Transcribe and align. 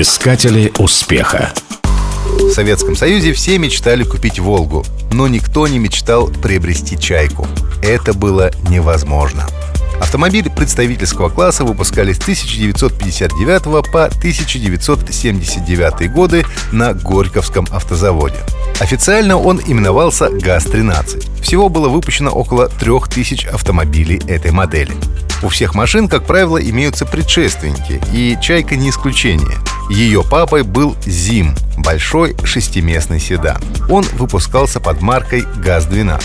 Искатели 0.00 0.72
успеха. 0.78 1.52
В 2.24 2.52
Советском 2.52 2.94
Союзе 2.94 3.32
все 3.32 3.58
мечтали 3.58 4.04
купить 4.04 4.38
«Волгу», 4.38 4.86
но 5.10 5.26
никто 5.26 5.66
не 5.66 5.80
мечтал 5.80 6.28
приобрести 6.28 6.96
«Чайку». 6.96 7.48
Это 7.82 8.14
было 8.14 8.52
невозможно. 8.70 9.44
Автомобили 10.00 10.50
представительского 10.50 11.30
класса 11.30 11.64
выпускались 11.64 12.18
с 12.18 12.20
1959 12.20 13.90
по 13.90 14.04
1979 14.04 16.12
годы 16.12 16.46
на 16.70 16.92
Горьковском 16.92 17.66
автозаводе. 17.72 18.38
Официально 18.78 19.36
он 19.36 19.60
именовался 19.66 20.30
ГАЗ-13. 20.30 21.42
Всего 21.42 21.68
было 21.68 21.88
выпущено 21.88 22.30
около 22.30 22.68
3000 22.68 23.48
автомобилей 23.48 24.22
этой 24.28 24.52
модели. 24.52 24.92
У 25.42 25.48
всех 25.48 25.74
машин, 25.74 26.06
как 26.06 26.24
правило, 26.24 26.58
имеются 26.58 27.04
предшественники, 27.04 28.00
и 28.12 28.38
«Чайка» 28.40 28.76
не 28.76 28.90
исключение. 28.90 29.58
Ее 29.88 30.22
папой 30.22 30.64
был 30.64 30.94
«Зим»— 31.06 31.54
большой 31.78 32.36
шестиместный 32.44 33.18
седан. 33.18 33.56
Он 33.88 34.04
выпускался 34.14 34.80
под 34.80 35.00
маркой 35.00 35.44
ГАЗ-12. 35.64 36.20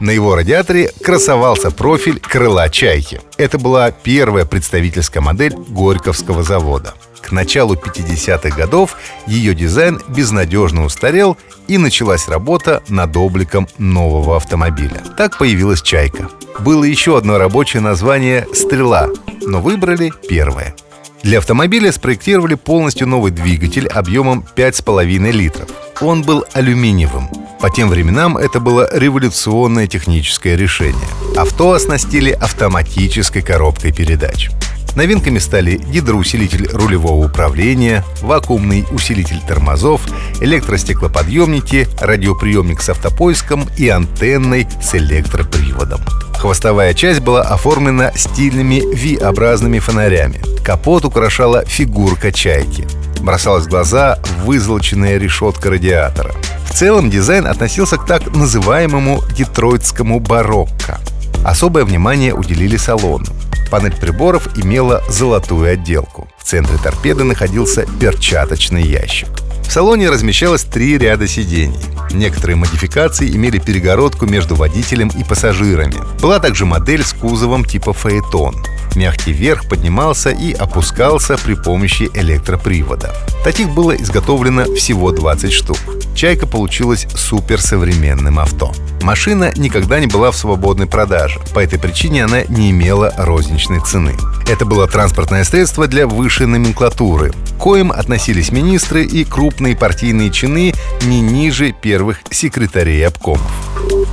На 0.00 0.10
его 0.10 0.36
радиаторе 0.36 0.92
красовался 1.02 1.70
профиль 1.72 2.20
крыла 2.20 2.68
«Чайки». 2.68 3.20
Это 3.36 3.58
была 3.58 3.90
первая 3.90 4.44
представительская 4.44 5.22
модель 5.22 5.54
Горьковского 5.54 6.44
завода. 6.44 6.94
К 7.20 7.32
началу 7.32 7.74
50-х 7.74 8.50
годов 8.50 8.96
ее 9.26 9.54
дизайн 9.54 10.00
безнадежно 10.08 10.84
устарел 10.84 11.36
и 11.66 11.78
началась 11.78 12.28
работа 12.28 12.82
над 12.88 13.16
обликом 13.16 13.66
нового 13.78 14.36
автомобиля. 14.36 15.02
Так 15.16 15.38
появилась 15.38 15.82
«Чайка». 15.82 16.28
Было 16.60 16.84
еще 16.84 17.18
одно 17.18 17.38
рабочее 17.38 17.82
название 17.82 18.46
«Стрела», 18.52 19.08
но 19.42 19.60
выбрали 19.60 20.12
первое. 20.28 20.76
Для 21.24 21.38
автомобиля 21.38 21.90
спроектировали 21.90 22.54
полностью 22.54 23.08
новый 23.08 23.32
двигатель 23.32 23.88
объемом 23.88 24.44
5,5 24.56 25.30
литров. 25.32 25.70
Он 26.02 26.20
был 26.20 26.44
алюминиевым. 26.52 27.30
По 27.60 27.70
тем 27.70 27.88
временам 27.88 28.36
это 28.36 28.60
было 28.60 28.86
революционное 28.92 29.86
техническое 29.86 30.54
решение. 30.54 31.08
Авто 31.34 31.72
оснастили 31.72 32.30
автоматической 32.30 33.40
коробкой 33.40 33.94
передач. 33.94 34.50
Новинками 34.96 35.38
стали 35.38 35.78
гидроусилитель 35.78 36.68
рулевого 36.68 37.24
управления, 37.24 38.04
вакуумный 38.20 38.84
усилитель 38.92 39.40
тормозов, 39.48 40.02
электростеклоподъемники, 40.42 41.88
радиоприемник 42.02 42.82
с 42.82 42.90
автопоиском 42.90 43.66
и 43.78 43.88
антенной 43.88 44.68
с 44.82 44.94
электроприводом. 44.94 46.02
Хвостовая 46.44 46.92
часть 46.92 47.20
была 47.20 47.40
оформлена 47.40 48.12
стильными 48.14 48.82
V-образными 48.94 49.78
фонарями. 49.78 50.42
Капот 50.62 51.06
украшала 51.06 51.64
фигурка 51.64 52.32
чайки. 52.32 52.86
Бросалась 53.22 53.64
в 53.64 53.70
глаза 53.70 54.18
вызолоченная 54.44 55.16
решетка 55.16 55.70
радиатора. 55.70 56.34
В 56.68 56.74
целом 56.74 57.08
дизайн 57.08 57.46
относился 57.46 57.96
к 57.96 58.04
так 58.04 58.36
называемому 58.36 59.22
детройтскому 59.34 60.20
барокко. 60.20 61.00
Особое 61.46 61.86
внимание 61.86 62.34
уделили 62.34 62.76
салону. 62.76 63.24
Панель 63.70 63.96
приборов 63.96 64.46
имела 64.58 65.02
золотую 65.08 65.72
отделку. 65.72 66.28
В 66.36 66.44
центре 66.44 66.76
торпеды 66.76 67.24
находился 67.24 67.86
перчаточный 67.98 68.82
ящик. 68.82 69.30
В 69.66 69.72
салоне 69.72 70.10
размещалось 70.10 70.64
три 70.64 70.98
ряда 70.98 71.26
сидений. 71.26 71.80
Некоторые 72.14 72.56
модификации 72.56 73.34
имели 73.34 73.58
перегородку 73.58 74.26
между 74.26 74.54
водителем 74.54 75.08
и 75.08 75.24
пассажирами. 75.24 75.96
Была 76.20 76.38
также 76.38 76.64
модель 76.64 77.02
с 77.02 77.12
кузовом 77.12 77.64
типа 77.64 77.92
фаэтон. 77.92 78.54
Мягкий 78.94 79.32
верх 79.32 79.68
поднимался 79.68 80.30
и 80.30 80.52
опускался 80.52 81.36
при 81.36 81.54
помощи 81.54 82.10
электропривода. 82.14 83.12
Таких 83.42 83.70
было 83.70 83.94
изготовлено 83.96 84.64
всего 84.74 85.10
20 85.10 85.52
штук. 85.52 85.78
«Чайка» 86.14 86.46
получилась 86.46 87.06
суперсовременным 87.14 88.38
авто. 88.38 88.72
Машина 89.02 89.52
никогда 89.56 90.00
не 90.00 90.06
была 90.06 90.30
в 90.30 90.36
свободной 90.36 90.86
продаже. 90.86 91.40
По 91.52 91.58
этой 91.58 91.78
причине 91.78 92.24
она 92.24 92.44
не 92.44 92.70
имела 92.70 93.12
розничной 93.18 93.80
цены. 93.80 94.14
Это 94.48 94.64
было 94.64 94.86
транспортное 94.86 95.44
средство 95.44 95.86
для 95.86 96.06
высшей 96.06 96.46
номенклатуры. 96.46 97.32
К 97.32 97.58
коим 97.58 97.90
относились 97.92 98.52
министры 98.52 99.04
и 99.04 99.24
крупные 99.24 99.76
партийные 99.76 100.30
чины 100.30 100.74
не 101.02 101.20
ниже 101.20 101.72
первых 101.72 102.20
секретарей 102.30 103.06
обкомов. 103.06 103.50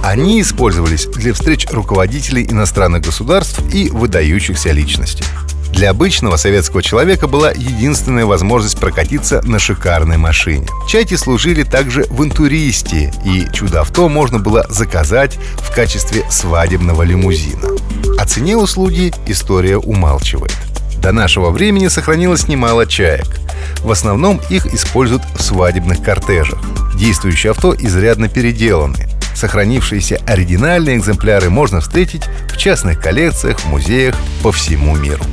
Они 0.04 0.42
использовались 0.42 1.06
для 1.06 1.34
встреч 1.34 1.68
руководителей 1.72 2.44
иностранных 2.44 3.04
государств 3.04 3.62
и 3.74 3.90
выдающихся 3.90 4.72
личностей. 4.72 5.26
Для 5.74 5.92
обычного 5.92 6.36
советского 6.36 6.84
человека 6.84 7.28
была 7.28 7.52
единственная 7.52 8.26
возможность 8.26 8.78
прокатиться 8.78 9.42
на 9.44 9.58
шикарной 9.58 10.18
машине. 10.18 10.68
Чайки 10.88 11.16
служили 11.16 11.64
также 11.64 12.04
в 12.10 12.24
интуристе, 12.24 13.14
и 13.26 13.48
чудо-авто 13.54 14.10
можно 14.10 14.38
было 14.38 14.66
заказать 14.70 15.40
в 15.58 15.74
качестве 15.74 16.26
свадебного 16.30 17.04
лимузина. 17.04 17.70
О 18.18 18.26
цене 18.26 18.58
услуги 18.58 19.14
история 19.28 19.78
умалчивает. 19.78 20.56
До 21.02 21.12
нашего 21.12 21.50
времени 21.50 21.88
сохранилось 21.88 22.48
немало 22.48 22.86
чаек. 22.86 23.40
В 23.80 23.92
основном 23.92 24.40
их 24.50 24.68
используют 24.68 25.24
в 25.36 25.42
свадебных 25.42 26.04
кортежах. 26.04 26.60
Действующие 26.96 27.52
авто 27.52 27.74
изрядно 27.74 28.28
переделаны. 28.28 29.11
Сохранившиеся 29.36 30.19
оригинальные 30.28 30.97
экземпляры 30.97 31.50
можно 31.50 31.81
встретить 31.81 32.24
в 32.52 32.58
частных 32.58 33.02
коллекциях, 33.02 33.66
музеях 33.66 34.16
по 34.44 34.52
всему 34.52 34.96
миру. 34.96 35.24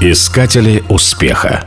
Искатели 0.00 0.82
успеха. 0.88 1.64